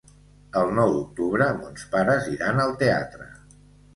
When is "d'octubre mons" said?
0.93-1.85